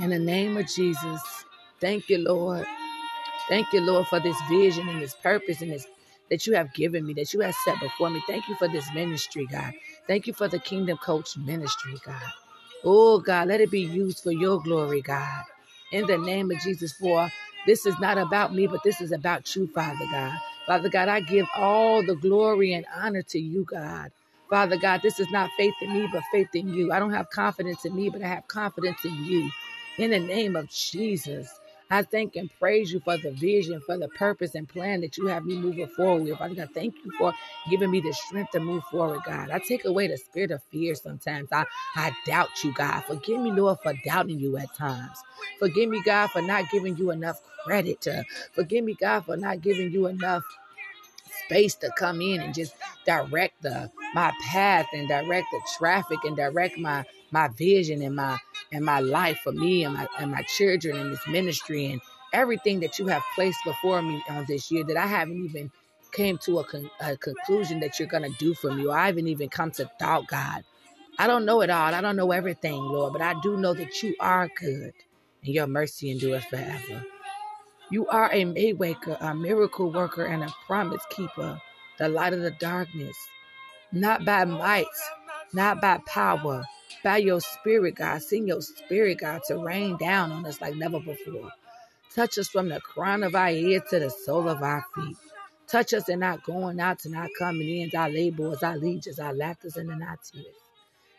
In 0.00 0.10
the 0.10 0.18
name 0.18 0.56
of 0.56 0.66
Jesus, 0.68 1.22
thank 1.80 2.08
you, 2.08 2.18
Lord. 2.18 2.66
Thank 3.48 3.72
you, 3.74 3.80
Lord, 3.82 4.06
for 4.08 4.20
this 4.20 4.36
vision 4.48 4.88
and 4.88 5.02
this 5.02 5.14
purpose 5.14 5.62
and 5.62 5.72
this 5.72 5.86
that 6.30 6.46
you 6.46 6.54
have 6.54 6.72
given 6.74 7.06
me, 7.06 7.12
that 7.14 7.34
you 7.34 7.40
have 7.40 7.54
set 7.66 7.78
before 7.80 8.10
me. 8.10 8.22
Thank 8.26 8.48
you 8.48 8.56
for 8.56 8.68
this 8.68 8.86
ministry, 8.94 9.46
God. 9.46 9.74
Thank 10.08 10.26
you 10.26 10.32
for 10.32 10.48
the 10.48 10.58
Kingdom 10.58 10.96
Coach 10.96 11.36
ministry, 11.36 11.94
God. 12.04 12.32
Oh, 12.84 13.20
God, 13.20 13.48
let 13.48 13.60
it 13.60 13.70
be 13.70 13.82
used 13.82 14.22
for 14.22 14.32
your 14.32 14.60
glory, 14.62 15.02
God. 15.02 15.44
In 15.92 16.06
the 16.06 16.18
name 16.18 16.50
of 16.50 16.58
Jesus, 16.60 16.94
for 16.94 17.30
this 17.66 17.84
is 17.86 17.98
not 18.00 18.18
about 18.18 18.54
me, 18.54 18.66
but 18.66 18.82
this 18.84 19.02
is 19.02 19.12
about 19.12 19.54
you, 19.54 19.68
Father 19.68 20.06
God. 20.10 20.38
Father 20.66 20.88
God, 20.88 21.08
I 21.08 21.20
give 21.20 21.46
all 21.54 22.04
the 22.04 22.16
glory 22.16 22.72
and 22.72 22.86
honor 22.96 23.22
to 23.22 23.38
you, 23.38 23.64
God. 23.64 24.10
Father 24.54 24.76
God, 24.76 25.02
this 25.02 25.18
is 25.18 25.28
not 25.32 25.50
faith 25.56 25.74
in 25.82 25.92
me, 25.92 26.08
but 26.12 26.22
faith 26.30 26.54
in 26.54 26.68
you. 26.68 26.92
I 26.92 27.00
don't 27.00 27.12
have 27.12 27.28
confidence 27.30 27.84
in 27.84 27.96
me, 27.96 28.08
but 28.08 28.22
I 28.22 28.28
have 28.28 28.46
confidence 28.46 29.04
in 29.04 29.24
you 29.24 29.50
in 29.98 30.12
the 30.12 30.20
name 30.20 30.54
of 30.54 30.70
Jesus. 30.70 31.48
I 31.90 32.02
thank 32.02 32.36
and 32.36 32.48
praise 32.60 32.92
you 32.92 33.00
for 33.00 33.16
the 33.18 33.32
vision, 33.32 33.82
for 33.84 33.98
the 33.98 34.06
purpose 34.10 34.54
and 34.54 34.68
plan 34.68 35.00
that 35.00 35.16
you 35.18 35.26
have 35.26 35.44
me 35.44 35.56
moving 35.56 35.88
forward 35.88 36.22
with. 36.22 36.38
Father 36.38 36.54
God, 36.54 36.68
thank 36.72 36.94
you 37.04 37.10
for 37.18 37.34
giving 37.68 37.90
me 37.90 38.00
the 38.00 38.12
strength 38.12 38.52
to 38.52 38.60
move 38.60 38.84
forward, 38.92 39.22
God. 39.26 39.50
I 39.50 39.58
take 39.58 39.86
away 39.86 40.06
the 40.06 40.18
spirit 40.18 40.52
of 40.52 40.62
fear 40.70 40.94
sometimes. 40.94 41.48
I, 41.52 41.64
I 41.96 42.12
doubt 42.24 42.62
you, 42.62 42.72
God. 42.74 43.00
Forgive 43.08 43.40
me, 43.40 43.50
Lord, 43.50 43.78
for 43.82 43.94
doubting 44.04 44.38
you 44.38 44.56
at 44.56 44.72
times. 44.76 45.18
Forgive 45.58 45.90
me, 45.90 46.00
God, 46.04 46.30
for 46.30 46.42
not 46.42 46.70
giving 46.70 46.96
you 46.96 47.10
enough 47.10 47.40
credit. 47.64 48.02
To, 48.02 48.24
forgive 48.52 48.84
me, 48.84 48.94
God, 49.00 49.24
for 49.26 49.36
not 49.36 49.62
giving 49.62 49.90
you 49.90 50.06
enough 50.06 50.44
space 51.46 51.74
to 51.76 51.90
come 51.98 52.20
in 52.20 52.40
and 52.40 52.54
just 52.54 52.74
direct 53.06 53.62
the 53.62 53.90
my 54.14 54.32
path 54.42 54.86
and 54.92 55.08
direct 55.08 55.46
the 55.52 55.60
traffic 55.78 56.18
and 56.24 56.36
direct 56.36 56.78
my 56.78 57.04
my 57.30 57.48
vision 57.48 58.02
and 58.02 58.16
my 58.16 58.38
and 58.72 58.84
my 58.84 59.00
life 59.00 59.38
for 59.44 59.52
me 59.52 59.84
and 59.84 59.94
my 59.94 60.08
and 60.18 60.30
my 60.30 60.42
children 60.42 60.96
and 60.96 61.12
this 61.12 61.26
ministry 61.28 61.86
and 61.86 62.00
everything 62.32 62.80
that 62.80 62.98
you 62.98 63.06
have 63.06 63.22
placed 63.34 63.58
before 63.64 64.02
me 64.02 64.22
on 64.28 64.44
this 64.46 64.70
year 64.70 64.84
that 64.84 64.96
I 64.96 65.06
haven't 65.06 65.44
even 65.44 65.70
came 66.12 66.38
to 66.38 66.60
a, 66.60 66.64
con- 66.64 66.90
a 67.00 67.16
conclusion 67.16 67.80
that 67.80 67.98
you're 67.98 68.08
gonna 68.08 68.30
do 68.38 68.54
for 68.54 68.72
me 68.72 68.86
or 68.86 68.96
I 68.96 69.06
haven't 69.06 69.28
even 69.28 69.48
come 69.48 69.70
to 69.72 69.90
thought 69.98 70.26
God. 70.28 70.64
I 71.18 71.26
don't 71.26 71.44
know 71.44 71.60
it 71.62 71.70
all. 71.70 71.94
I 71.94 72.00
don't 72.00 72.16
know 72.16 72.32
everything, 72.32 72.76
Lord, 72.82 73.12
but 73.12 73.22
I 73.22 73.34
do 73.42 73.56
know 73.56 73.74
that 73.74 74.02
you 74.02 74.16
are 74.20 74.48
good 74.60 74.92
and 75.44 75.54
your 75.54 75.66
mercy 75.66 76.10
endures 76.10 76.44
forever. 76.44 77.04
You 77.94 78.08
are 78.08 78.28
a 78.32 78.44
maywaker, 78.44 79.16
a 79.20 79.36
miracle 79.36 79.88
worker, 79.88 80.24
and 80.24 80.42
a 80.42 80.52
promise 80.66 81.04
keeper, 81.10 81.62
the 81.96 82.08
light 82.08 82.32
of 82.32 82.40
the 82.40 82.50
darkness. 82.50 83.16
Not 83.92 84.24
by 84.24 84.44
might, 84.46 84.86
not 85.52 85.80
by 85.80 85.98
power, 86.04 86.64
by 87.04 87.18
your 87.18 87.40
spirit, 87.40 87.94
God. 87.94 88.20
Send 88.20 88.48
your 88.48 88.62
spirit, 88.62 89.18
God, 89.18 89.42
to 89.46 89.58
rain 89.58 89.96
down 89.96 90.32
on 90.32 90.44
us 90.44 90.60
like 90.60 90.74
never 90.74 90.98
before. 90.98 91.52
Touch 92.12 92.36
us 92.36 92.48
from 92.48 92.68
the 92.68 92.80
crown 92.80 93.22
of 93.22 93.36
our 93.36 93.50
head 93.50 93.82
to 93.90 94.00
the 94.00 94.10
sole 94.10 94.48
of 94.48 94.60
our 94.60 94.84
feet. 94.96 95.16
Touch 95.68 95.94
us 95.94 96.08
in 96.08 96.24
our 96.24 96.38
going 96.38 96.80
out 96.80 97.04
and 97.04 97.14
our 97.14 97.28
coming 97.38 97.78
in, 97.78 97.96
our 97.96 98.10
labors, 98.10 98.64
our 98.64 98.76
legions, 98.76 99.20
our 99.20 99.34
laughters, 99.34 99.76
and 99.76 99.88
our 99.92 100.18
tears. 100.32 100.46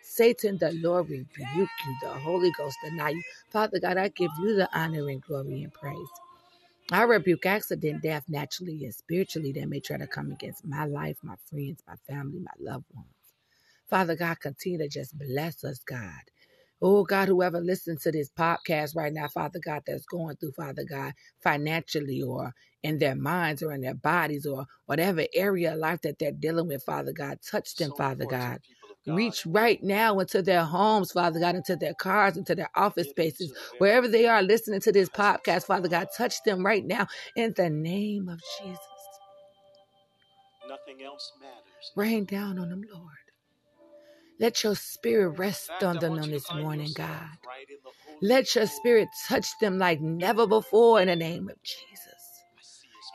Satan, 0.03 0.57
the 0.57 0.73
Lord 0.73 1.09
rebuke 1.09 1.37
you, 1.55 1.95
the 2.01 2.09
Holy 2.09 2.51
Ghost 2.57 2.75
deny 2.83 3.11
you. 3.11 3.23
Father 3.49 3.79
God, 3.79 3.95
I 3.95 4.09
give 4.09 4.31
you 4.41 4.57
the 4.57 4.67
honor 4.77 5.07
and 5.07 5.21
glory 5.21 5.63
and 5.63 5.73
praise. 5.73 6.09
I 6.91 7.03
rebuke 7.03 7.45
accident, 7.45 8.03
death, 8.03 8.23
naturally 8.29 8.85
and 8.85 8.93
spiritually 8.93 9.51
that 9.53 9.67
may 9.69 9.79
try 9.79 9.97
to 9.97 10.07
come 10.07 10.31
against 10.31 10.65
my 10.65 10.85
life, 10.85 11.17
my 11.23 11.35
friends, 11.49 11.81
my 11.87 11.95
family, 12.07 12.39
my 12.39 12.51
loved 12.59 12.85
ones. 12.93 13.07
Father 13.89 14.15
God, 14.15 14.39
continue 14.39 14.79
to 14.79 14.87
just 14.87 15.17
bless 15.17 15.63
us, 15.63 15.79
God. 15.79 16.21
Oh 16.81 17.03
God, 17.03 17.27
whoever 17.27 17.59
listens 17.59 18.03
to 18.03 18.11
this 18.11 18.29
podcast 18.29 18.95
right 18.95 19.13
now, 19.13 19.27
Father 19.27 19.59
God, 19.63 19.83
that's 19.87 20.05
going 20.05 20.35
through, 20.37 20.51
Father 20.53 20.83
God, 20.87 21.13
financially 21.41 22.21
or 22.21 22.53
in 22.83 22.99
their 22.99 23.15
minds 23.15 23.63
or 23.63 23.73
in 23.73 23.81
their 23.81 23.95
bodies 23.95 24.45
or 24.45 24.65
whatever 24.85 25.25
area 25.33 25.73
of 25.73 25.79
life 25.79 26.01
that 26.01 26.19
they're 26.19 26.31
dealing 26.31 26.67
with, 26.67 26.83
Father 26.83 27.13
God, 27.13 27.39
touch 27.49 27.75
them, 27.75 27.91
so 27.91 27.95
Father 27.95 28.25
God. 28.25 28.59
Reach 29.07 29.45
right 29.45 29.81
now 29.83 30.19
into 30.19 30.41
their 30.41 30.63
homes, 30.63 31.11
Father 31.11 31.39
God, 31.39 31.55
into 31.55 31.75
their 31.75 31.93
cars, 31.93 32.37
into 32.37 32.55
their 32.55 32.69
office 32.75 33.09
spaces, 33.09 33.53
wherever 33.77 34.07
they 34.07 34.25
are 34.25 34.41
listening 34.41 34.79
to 34.81 34.91
this 34.91 35.09
podcast, 35.09 35.65
Father 35.65 35.87
God, 35.87 36.07
touch 36.15 36.41
them 36.43 36.65
right 36.65 36.83
now 36.83 37.07
in 37.35 37.53
the 37.55 37.69
name 37.69 38.27
of 38.29 38.41
Jesus. 38.59 38.79
Nothing 40.67 41.03
else 41.03 41.31
matters. 41.39 41.91
Rain 41.95 42.25
down 42.25 42.57
on 42.57 42.69
them, 42.69 42.83
Lord. 42.91 43.11
Let 44.39 44.63
your 44.63 44.75
spirit 44.75 45.37
rest 45.37 45.71
on 45.81 45.99
them 45.99 46.19
on 46.19 46.29
this 46.29 46.51
morning, 46.53 46.91
God. 46.93 47.29
Let 48.21 48.55
your 48.55 48.67
spirit 48.67 49.07
touch 49.27 49.47
them 49.59 49.77
like 49.77 50.01
never 50.01 50.47
before 50.47 50.99
in 50.99 51.07
the 51.07 51.15
name 51.15 51.49
of 51.49 51.61
Jesus. 51.63 52.43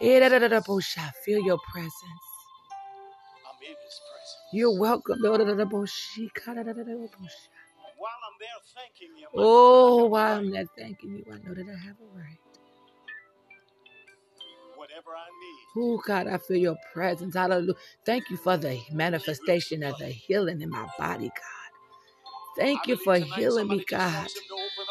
I 0.00 0.04
eh, 0.04 1.10
Feel 1.24 1.40
your 1.40 1.58
presence. 1.72 1.94
You're 4.52 4.78
welcome. 4.78 5.18
Oh, 9.36 10.06
while 10.06 10.38
I'm 10.38 10.50
there 10.50 10.64
thanking 10.76 11.16
you, 11.18 11.24
I 11.32 11.36
know 11.46 11.54
that 11.54 11.66
I 11.68 11.78
have 11.86 11.96
a 12.00 12.18
right. 12.18 12.38
Whatever 14.76 15.10
I 15.10 15.26
need. 15.26 15.82
Oh, 15.82 16.02
God, 16.06 16.26
I 16.28 16.38
feel 16.38 16.56
your 16.56 16.76
presence. 16.92 17.34
Hallelujah. 17.34 17.74
Thank 18.06 18.30
you 18.30 18.36
for 18.38 18.56
the 18.56 18.80
manifestation 18.92 19.82
of 19.82 19.98
the 19.98 20.06
healing 20.06 20.62
in 20.62 20.70
my 20.70 20.88
body, 20.98 21.28
God. 21.28 21.60
Thank 22.58 22.86
you 22.88 22.96
for 22.96 23.16
healing 23.16 23.68
me, 23.68 23.84
God. 23.88 24.28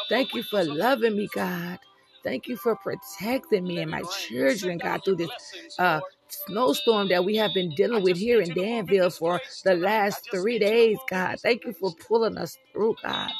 Thank 0.08 0.34
you 0.34 0.42
for 0.42 0.64
loving 0.64 1.16
me, 1.16 1.28
God. 1.34 1.78
Thank 2.24 2.48
you 2.48 2.56
for 2.56 2.76
protecting 2.76 3.64
me 3.64 3.80
and 3.80 3.90
my 3.90 4.02
children, 4.28 4.78
God, 4.78 5.02
through 5.04 5.16
this 5.16 5.30
uh, 5.78 6.00
snowstorm 6.32 7.08
that 7.08 7.24
we 7.24 7.36
have 7.36 7.54
been 7.54 7.74
dealing 7.74 8.02
with 8.02 8.16
here 8.16 8.40
in 8.40 8.54
Danville 8.54 9.10
for 9.10 9.40
the 9.64 9.74
last 9.74 10.30
three 10.30 10.58
days, 10.58 10.98
God. 11.08 11.38
Thank 11.40 11.64
you 11.64 11.72
for 11.72 11.94
pulling 12.08 12.38
us 12.38 12.58
through, 12.72 12.96
God. 13.02 13.30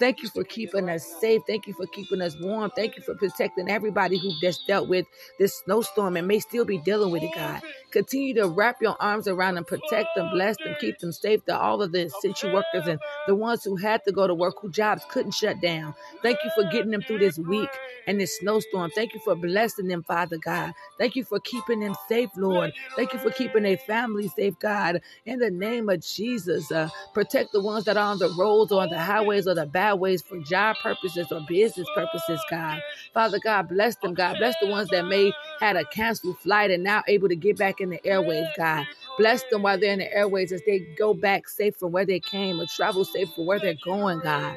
Thank 0.00 0.22
you 0.24 0.30
for 0.30 0.44
keeping 0.44 0.88
us 0.88 1.06
safe. 1.20 1.42
Thank 1.46 1.68
you 1.68 1.74
for 1.74 1.86
keeping 1.86 2.22
us 2.22 2.36
warm. 2.40 2.72
Thank 2.74 2.96
you 2.96 3.02
for 3.04 3.14
protecting 3.14 3.70
everybody 3.70 4.18
who 4.18 4.32
just 4.40 4.66
dealt 4.66 4.88
with 4.88 5.06
this 5.38 5.54
snowstorm 5.64 6.16
and 6.16 6.26
may 6.26 6.40
still 6.40 6.64
be 6.64 6.78
dealing 6.78 7.12
with 7.12 7.22
it, 7.22 7.34
God. 7.36 7.62
Continue 7.92 8.34
to 8.34 8.48
wrap 8.48 8.82
your 8.82 8.96
arms 9.00 9.28
around 9.28 9.56
them, 9.56 9.64
protect 9.64 10.08
them, 10.16 10.30
bless 10.32 10.56
them, 10.58 10.76
keep 10.80 10.98
them 11.00 11.12
safe 11.12 11.44
to 11.46 11.58
all 11.58 11.82
of 11.82 11.92
the 11.92 12.06
essential 12.06 12.52
workers 12.52 12.86
and 12.88 12.98
the 13.28 13.34
ones 13.34 13.64
who 13.64 13.76
had 13.76 14.02
to 14.04 14.12
go 14.12 14.26
to 14.26 14.34
work, 14.34 14.56
who 14.62 14.70
jobs 14.70 15.04
couldn't 15.10 15.34
shut 15.34 15.60
down. 15.60 15.94
Thank 16.22 16.38
you 16.44 16.50
for 16.54 16.64
getting 16.70 16.92
them 16.92 17.02
through 17.02 17.20
this 17.20 17.38
week 17.38 17.70
and 18.06 18.20
this 18.20 18.38
snowstorm. 18.38 18.90
Thank 18.94 19.14
you 19.14 19.20
for 19.24 19.36
blessing 19.36 19.88
them, 19.88 20.02
Father 20.02 20.38
God. 20.38 20.72
Thank 20.98 21.16
you 21.16 21.24
for 21.24 21.40
keeping 21.40 21.80
them 21.80 21.94
safe, 22.08 22.30
Lord. 22.36 22.72
Thank 22.96 23.12
you 23.12 23.18
for 23.18 23.30
keeping 23.30 23.64
their 23.64 23.76
families 23.76 24.34
safe, 24.34 24.58
God. 24.58 25.00
In 25.26 25.38
the 25.38 25.50
name 25.50 25.88
of 25.88 26.00
Jesus, 26.00 26.70
uh, 26.72 26.88
protect 27.14 27.52
the 27.52 27.62
ones 27.62 27.84
that 27.84 27.96
are 27.96 28.10
on 28.12 28.18
the 28.18 28.34
roads 28.38 28.72
or 28.72 28.82
on 28.82 28.90
the 28.90 28.98
highways 28.98 29.46
or 29.46 29.54
the 29.54 29.66
byways 29.90 30.22
for 30.22 30.38
job 30.40 30.76
purposes 30.82 31.32
or 31.32 31.40
business 31.48 31.86
purposes, 31.94 32.40
God. 32.50 32.80
Father 33.14 33.38
God, 33.44 33.68
bless 33.68 33.96
them, 33.96 34.14
God. 34.14 34.36
Bless 34.38 34.54
the 34.60 34.68
ones 34.68 34.88
that 34.90 35.06
may 35.06 35.32
had 35.60 35.76
a 35.76 35.84
canceled 35.86 36.38
flight 36.38 36.70
and 36.70 36.84
now 36.84 37.02
able 37.08 37.28
to 37.28 37.36
get 37.36 37.58
back 37.58 37.80
in 37.80 37.90
the 37.90 38.04
airways, 38.06 38.46
God. 38.56 38.86
Bless 39.18 39.42
them 39.50 39.62
while 39.62 39.78
they're 39.78 39.92
in 39.92 40.00
the 40.00 40.12
airways 40.14 40.52
as 40.52 40.62
they 40.66 40.80
go 40.98 41.14
back 41.14 41.48
safe 41.48 41.76
from 41.76 41.92
where 41.92 42.06
they 42.06 42.20
came 42.20 42.60
or 42.60 42.66
travel 42.66 43.04
safe 43.04 43.28
for 43.34 43.44
where 43.44 43.60
they're 43.60 43.74
going, 43.84 44.20
God. 44.20 44.56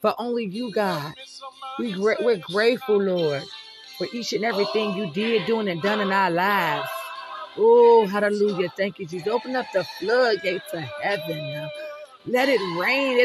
For 0.00 0.14
only 0.18 0.46
you, 0.46 0.72
God. 0.72 1.14
We 1.78 1.96
we're 1.98 2.38
grateful, 2.38 3.02
Lord, 3.02 3.42
for 3.98 4.06
each 4.12 4.32
and 4.32 4.44
everything 4.44 4.96
you 4.96 5.10
did, 5.12 5.46
doing, 5.46 5.68
and 5.68 5.82
done 5.82 6.00
in 6.00 6.12
our 6.12 6.30
lives. 6.30 6.88
Oh, 7.58 8.06
hallelujah. 8.06 8.70
Thank 8.76 8.98
you, 8.98 9.06
Jesus. 9.06 9.28
Open 9.28 9.56
up 9.56 9.66
the 9.74 9.84
floodgates 9.84 10.72
of 10.74 10.80
heaven. 11.02 11.40
Uh, 11.40 11.68
Let 12.26 12.48
it 12.48 12.60
rain. 12.80 13.18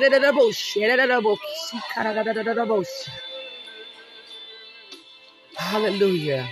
Hallelujah. 5.55 6.49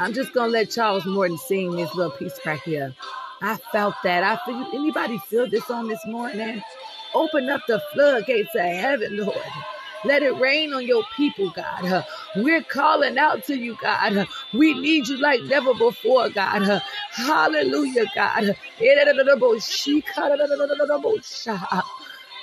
I'm 0.00 0.12
just 0.12 0.32
gonna 0.32 0.52
let 0.52 0.70
Charles 0.70 1.06
Morton 1.06 1.38
sing 1.38 1.72
this 1.76 1.94
little 1.94 2.12
piece 2.12 2.38
right 2.44 2.60
here. 2.62 2.94
I 3.42 3.56
felt 3.72 3.94
that. 4.04 4.24
I 4.24 4.36
feel 4.44 4.66
anybody 4.74 5.18
feel 5.18 5.48
this 5.48 5.70
on 5.70 5.88
this 5.88 6.04
morning? 6.06 6.62
Open 7.14 7.48
up 7.50 7.62
the 7.68 7.80
floodgates 7.92 8.54
of 8.54 8.62
heaven, 8.62 9.18
Lord. 9.18 9.36
Let 10.04 10.22
it 10.22 10.36
rain 10.38 10.74
on 10.74 10.86
your 10.86 11.04
people, 11.16 11.50
God. 11.50 12.04
We're 12.36 12.64
calling 12.64 13.18
out 13.18 13.44
to 13.44 13.56
you, 13.56 13.76
God. 13.80 14.26
We 14.52 14.74
need 14.74 15.08
you 15.08 15.18
like 15.18 15.42
never 15.42 15.74
before, 15.74 16.30
God. 16.30 16.82
Hallelujah, 17.12 18.06
God. 18.14 18.56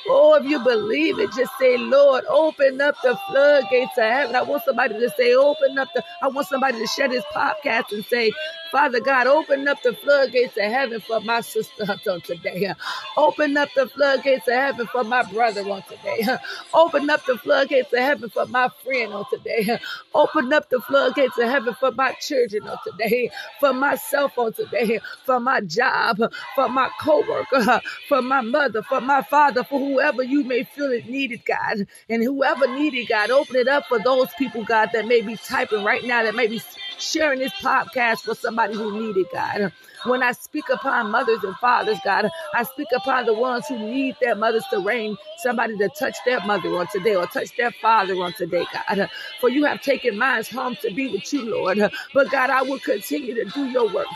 Oh, 0.07 0.35
if 0.35 0.45
you 0.49 0.59
believe 0.63 1.19
it, 1.19 1.29
just 1.35 1.51
say, 1.59 1.77
Lord, 1.77 2.23
open 2.29 2.81
up 2.81 2.95
the 3.03 3.17
floodgates 3.27 3.97
of 3.97 4.03
heaven. 4.03 4.35
I 4.35 4.41
want 4.43 4.63
somebody 4.63 4.95
to 4.95 5.09
say, 5.11 5.33
open 5.35 5.77
up 5.77 5.89
the, 5.93 6.03
I 6.21 6.29
want 6.29 6.47
somebody 6.47 6.79
to 6.79 6.87
share 6.87 7.09
this 7.09 7.23
podcast 7.35 7.91
and 7.91 8.03
say, 8.05 8.31
Father 8.71 8.99
God, 8.99 9.27
open 9.27 9.67
up 9.67 9.81
the 9.81 9.93
floodgates 9.93 10.55
of 10.57 10.63
heaven 10.63 10.99
for 11.01 11.19
my 11.21 11.41
sister 11.41 11.85
on 12.07 12.21
today. 12.21 12.71
Open 13.17 13.57
up 13.57 13.69
the 13.75 13.87
floodgates 13.87 14.47
of 14.47 14.53
heaven 14.53 14.87
for 14.87 15.03
my 15.03 15.23
brother 15.23 15.61
on 15.69 15.81
today. 15.83 16.27
Open 16.73 17.09
up 17.09 17.25
the 17.25 17.37
floodgates 17.37 17.91
of 17.93 17.99
heaven 17.99 18.29
for 18.29 18.45
my 18.45 18.69
friend 18.83 19.13
on 19.13 19.25
today. 19.31 19.79
Open 20.13 20.53
up 20.53 20.69
the 20.69 20.79
floodgates 20.81 21.37
of 21.39 21.49
heaven 21.49 21.73
for 21.79 21.91
my 21.91 22.13
children 22.21 22.67
on 22.67 22.77
today. 22.85 23.31
For 23.59 23.73
myself 23.73 24.37
on 24.37 24.53
today. 24.53 24.99
For 25.25 25.39
my 25.39 25.61
job. 25.61 26.19
For 26.55 26.69
my 26.69 26.89
co-worker. 27.01 27.81
For 28.07 28.21
my 28.21 28.41
mother. 28.41 28.83
For 28.83 29.01
my 29.01 29.23
father. 29.23 29.63
For 29.63 29.79
whoever 29.79 30.21
you 30.21 30.43
may 30.43 30.63
feel 30.63 30.91
it 30.91 31.07
needed, 31.07 31.43
God. 31.45 31.87
And 32.07 32.23
whoever 32.23 32.67
needed, 32.67 33.07
God, 33.07 33.31
open 33.31 33.55
it 33.55 33.67
up 33.67 33.85
for 33.87 33.99
those 33.99 34.27
people, 34.37 34.63
God, 34.63 34.89
that 34.93 35.07
may 35.07 35.21
be 35.21 35.37
typing 35.37 35.83
right 35.83 36.03
now, 36.03 36.23
that 36.23 36.35
may 36.35 36.47
be 36.47 36.61
sharing 36.97 37.39
this 37.39 37.53
podcast 37.53 38.21
for 38.21 38.35
somebody 38.35 38.58
who 38.67 38.99
needed 38.99 39.27
God. 39.31 39.71
When 40.05 40.23
I 40.23 40.31
speak 40.33 40.69
upon 40.69 41.11
mothers 41.11 41.43
and 41.43 41.55
fathers, 41.57 41.97
God, 42.03 42.29
I 42.53 42.63
speak 42.63 42.87
upon 42.95 43.25
the 43.25 43.33
ones 43.33 43.67
who 43.67 43.77
need 43.79 44.15
their 44.21 44.35
mothers 44.35 44.65
to 44.71 44.79
reign, 44.79 45.17
somebody 45.39 45.77
to 45.77 45.89
touch 45.89 46.17
their 46.25 46.39
mother 46.45 46.69
on 46.77 46.87
today 46.91 47.15
or 47.15 47.25
touch 47.27 47.55
their 47.57 47.71
father 47.71 48.15
on 48.15 48.33
today, 48.33 48.65
God. 48.73 49.09
For 49.39 49.49
you 49.49 49.65
have 49.65 49.81
taken 49.81 50.17
minds 50.17 50.49
home 50.49 50.77
to 50.81 50.93
be 50.93 51.09
with 51.11 51.31
you, 51.33 51.51
Lord. 51.51 51.79
But 52.13 52.31
God, 52.31 52.49
I 52.49 52.61
will 52.63 52.79
continue 52.79 53.35
to 53.35 53.45
do 53.45 53.65
your 53.69 53.93
work. 53.93 54.07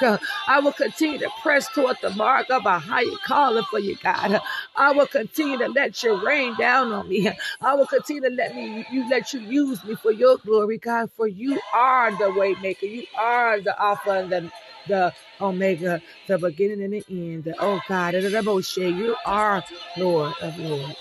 I 0.47 0.59
will 0.59 0.73
continue 0.73 1.19
to 1.19 1.29
press 1.41 1.67
toward 1.73 1.97
the 2.01 2.11
mark 2.11 2.49
of 2.49 2.65
a 2.65 2.79
higher 2.79 3.05
calling 3.25 3.63
for 3.69 3.79
you, 3.79 3.97
God. 4.03 4.41
I 4.75 4.91
will 4.93 5.07
continue 5.07 5.57
to 5.59 5.67
let 5.69 6.01
your 6.03 6.23
rain 6.25 6.55
down 6.57 6.91
on 6.93 7.09
me. 7.09 7.29
I 7.61 7.75
will 7.75 7.87
continue 7.87 8.21
to 8.23 8.29
let 8.35 8.55
me 8.55 8.85
you 8.91 9.09
let 9.09 9.33
you 9.33 9.41
use 9.41 9.83
me 9.83 9.95
for 9.95 10.11
your 10.11 10.37
glory, 10.37 10.77
God. 10.77 11.11
For 11.11 11.27
you 11.27 11.59
are 11.73 12.11
the 12.17 12.31
way 12.31 12.55
maker. 12.61 12.85
You 12.85 13.05
are 13.17 13.61
the 13.61 13.79
Alpha 13.81 14.11
and 14.11 14.31
the 14.31 14.51
the 14.87 15.13
Omega, 15.41 16.01
the 16.27 16.37
beginning 16.37 16.83
and 16.83 16.93
the 16.93 17.03
end. 17.09 17.43
The, 17.45 17.55
oh 17.59 17.79
God, 17.87 18.13
you 18.13 19.15
are 19.25 19.63
Lord 19.97 20.33
of 20.41 20.59
Lords. 20.59 20.95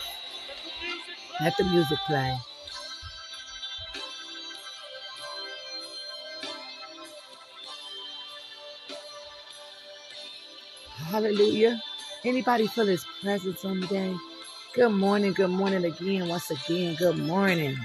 Let 1.40 1.56
the 1.56 1.64
music 1.64 1.98
play. 2.06 2.36
Hallelujah. 11.10 11.82
Anybody 12.24 12.66
feel 12.68 12.86
his 12.86 13.04
presence 13.20 13.64
on 13.64 13.80
the 13.80 13.86
day? 13.88 14.14
Good 14.74 14.92
morning, 14.92 15.32
good 15.32 15.50
morning 15.50 15.84
again, 15.84 16.28
once 16.28 16.50
again, 16.50 16.94
good 16.94 17.18
morning. 17.18 17.76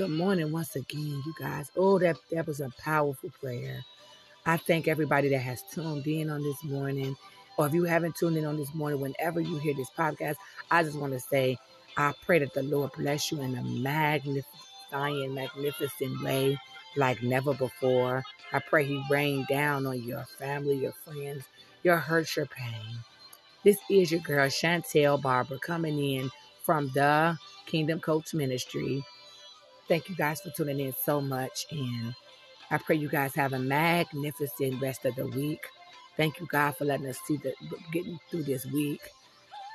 Good 0.00 0.12
morning 0.12 0.50
once 0.50 0.76
again, 0.76 1.22
you 1.26 1.34
guys. 1.38 1.70
Oh, 1.76 1.98
that, 1.98 2.16
that 2.30 2.46
was 2.46 2.60
a 2.60 2.70
powerful 2.82 3.28
prayer. 3.38 3.84
I 4.46 4.56
thank 4.56 4.88
everybody 4.88 5.28
that 5.28 5.40
has 5.40 5.62
tuned 5.74 6.06
in 6.06 6.30
on 6.30 6.42
this 6.42 6.64
morning. 6.64 7.14
Or 7.58 7.66
if 7.66 7.74
you 7.74 7.84
haven't 7.84 8.16
tuned 8.16 8.38
in 8.38 8.46
on 8.46 8.56
this 8.56 8.74
morning, 8.74 8.98
whenever 8.98 9.42
you 9.42 9.58
hear 9.58 9.74
this 9.74 9.90
podcast, 9.90 10.36
I 10.70 10.84
just 10.84 10.98
want 10.98 11.12
to 11.12 11.20
say, 11.20 11.58
I 11.98 12.14
pray 12.24 12.38
that 12.38 12.54
the 12.54 12.62
Lord 12.62 12.92
bless 12.96 13.30
you 13.30 13.42
in 13.42 13.54
a 13.54 13.62
magnificent, 13.62 14.46
magnificent 15.34 16.22
way 16.24 16.58
like 16.96 17.22
never 17.22 17.52
before. 17.52 18.24
I 18.54 18.60
pray 18.60 18.86
He 18.86 19.02
rain 19.10 19.44
down 19.50 19.84
on 19.84 20.02
your 20.02 20.24
family, 20.38 20.78
your 20.78 20.94
friends, 21.04 21.44
your 21.82 21.98
hurts, 21.98 22.34
your 22.36 22.46
pain. 22.46 23.00
This 23.64 23.76
is 23.90 24.10
your 24.10 24.22
girl, 24.22 24.48
Chantel 24.48 25.20
Barber, 25.20 25.58
coming 25.58 26.02
in 26.02 26.30
from 26.64 26.90
the 26.94 27.36
Kingdom 27.66 28.00
Coach 28.00 28.32
Ministry. 28.32 29.04
Thank 29.90 30.08
you 30.08 30.14
guys 30.14 30.40
for 30.40 30.50
tuning 30.50 30.78
in 30.78 30.94
so 31.04 31.20
much. 31.20 31.66
And 31.72 32.14
I 32.70 32.78
pray 32.78 32.94
you 32.94 33.08
guys 33.08 33.34
have 33.34 33.54
a 33.54 33.58
magnificent 33.58 34.80
rest 34.80 35.04
of 35.04 35.16
the 35.16 35.26
week. 35.26 35.66
Thank 36.16 36.38
you, 36.38 36.46
God, 36.46 36.76
for 36.76 36.84
letting 36.84 37.08
us 37.08 37.18
see 37.26 37.38
the 37.38 37.52
getting 37.90 38.20
through 38.30 38.44
this 38.44 38.64
week. 38.66 39.00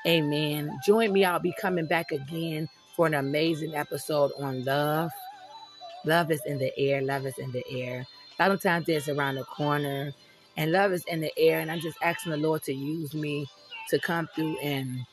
Amen. 0.07 0.71
Join 0.85 1.11
me. 1.11 1.25
I'll 1.25 1.41
be 1.41 1.53
coming 1.59 1.85
back 1.85 2.13
again 2.13 2.69
for 2.95 3.07
an 3.07 3.15
amazing 3.15 3.75
episode 3.75 4.31
on 4.39 4.63
love. 4.63 5.11
Love 6.05 6.31
is 6.31 6.41
in 6.45 6.59
the 6.59 6.71
air. 6.79 7.01
Love 7.01 7.25
is 7.25 7.37
in 7.37 7.51
the 7.51 7.65
air. 7.69 8.07
Valentine's 8.37 8.85
Day 8.85 8.95
is 8.95 9.09
around 9.09 9.35
the 9.35 9.43
corner, 9.43 10.13
and 10.55 10.71
love 10.71 10.93
is 10.93 11.03
in 11.09 11.19
the 11.19 11.37
air. 11.37 11.59
And 11.59 11.69
I'm 11.69 11.81
just 11.81 11.97
asking 12.01 12.31
the 12.31 12.37
Lord 12.37 12.63
to 12.63 12.73
use 12.73 13.13
me 13.13 13.47
to 13.89 13.99
come 13.99 14.29
through 14.33 14.57
and 14.59 15.05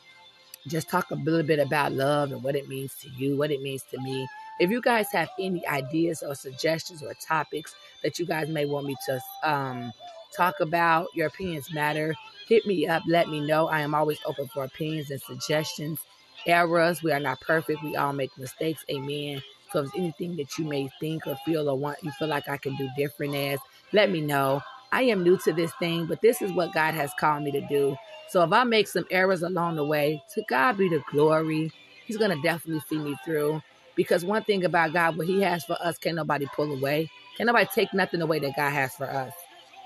just 0.69 0.89
talk 0.89 1.11
a 1.11 1.17
little 1.17 1.43
bit 1.43 1.59
about 1.59 1.91
love 1.91 2.31
and 2.31 2.41
what 2.41 2.55
it 2.55 2.69
means 2.69 2.95
to 3.01 3.09
you, 3.11 3.37
what 3.37 3.51
it 3.51 3.63
means 3.63 3.83
to 3.91 4.01
me, 4.01 4.29
if 4.59 4.71
you 4.71 4.81
guys 4.81 5.11
have 5.13 5.29
any 5.39 5.67
ideas 5.67 6.23
or 6.23 6.35
suggestions 6.35 7.03
or 7.03 7.15
topics 7.15 7.75
that 8.03 8.19
you 8.19 8.27
guys 8.27 8.49
may 8.49 8.67
want 8.67 8.87
me 8.87 8.97
to 9.07 9.21
um, 9.43 9.93
talk 10.37 10.61
about, 10.61 11.07
your 11.15 11.29
opinions 11.29 11.73
matter. 11.73 12.15
Hit 12.49 12.67
me 12.67 12.87
up. 12.87 13.03
Let 13.07 13.29
me 13.29 13.41
know. 13.41 13.69
I 13.69 13.81
am 13.81 13.95
always 13.95 14.19
open 14.27 14.49
for 14.49 14.65
opinions 14.65 15.11
and 15.11 15.21
suggestions. 15.21 16.01
Errors. 16.47 17.03
We 17.03 17.13
are 17.13 17.21
not 17.21 17.41
perfect. 17.41 17.83
We 17.83 17.97
all 17.97 18.13
make 18.13 18.37
mistakes. 18.37 18.85
Amen. 18.91 19.43
So 19.73 19.81
if 19.81 19.91
anything 19.97 20.37
that 20.37 20.59
you 20.59 20.65
may 20.67 20.89
think 21.01 21.27
or 21.27 21.37
feel 21.47 21.69
or 21.69 21.79
want, 21.79 21.99
you 22.03 22.11
feel 22.13 22.29
like 22.29 22.49
I 22.49 22.59
can 22.59 22.77
do 22.77 22.89
different 22.97 23.35
as, 23.35 23.59
let 23.93 24.11
me 24.11 24.21
know. 24.21 24.61
I 24.93 25.03
am 25.05 25.23
new 25.23 25.39
to 25.39 25.53
this 25.53 25.73
thing, 25.79 26.05
but 26.07 26.21
this 26.21 26.43
is 26.43 26.53
what 26.53 26.75
God 26.75 26.93
has 26.95 27.11
called 27.19 27.43
me 27.43 27.53
to 27.53 27.63
do. 27.63 27.97
So 28.29 28.43
if 28.43 28.53
I 28.53 28.65
make 28.65 28.89
some 28.89 29.07
errors 29.11 29.43
along 29.43 29.77
the 29.77 29.85
way, 29.85 30.23
to 30.35 30.43
God 30.49 30.77
be 30.77 30.89
the 30.89 31.03
glory. 31.11 31.73
He's 32.07 32.19
going 32.19 32.31
to 32.37 32.43
definitely 32.43 32.83
see 32.89 32.99
me 32.99 33.17
through. 33.25 33.63
Because 33.97 34.25
one 34.25 34.43
thing 34.45 34.65
about 34.65 34.93
God, 34.93 35.17
what 35.17 35.27
He 35.27 35.43
has 35.43 35.65
for 35.65 35.77
us, 35.81 35.99
can 35.99 36.15
nobody 36.15 36.47
pull 36.57 36.73
away. 36.73 37.11
Can 37.37 37.47
nobody 37.47 37.69
take 37.75 37.93
nothing 37.95 38.23
away 38.23 38.39
that 38.41 38.57
God 38.57 38.71
has 38.71 38.95
for 38.95 39.07
us. 39.11 39.33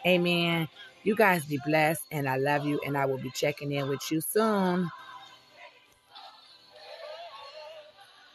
Amen. 0.07 0.69
You 1.05 1.17
guys 1.17 1.45
be 1.47 1.59
blessed, 1.67 2.03
and 2.11 2.29
I 2.29 2.37
love 2.37 2.67
you, 2.67 2.81
and 2.87 2.97
I 2.97 3.07
will 3.07 3.19
be 3.19 3.31
checking 3.31 3.73
in 3.73 3.89
with 3.89 4.01
you 4.11 4.21
soon. 4.21 4.91